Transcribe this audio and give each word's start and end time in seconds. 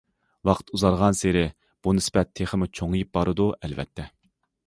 ۋاقىت 0.49 0.71
ئۇزارغانسېرى 0.77 1.43
بۇ 1.87 1.93
نىسبەت 1.99 2.33
تېخىمۇ 2.41 2.69
چوڭىيىپ 2.79 3.11
بارىدۇ، 3.19 3.47
ئەلۋەتتە! 3.59 4.09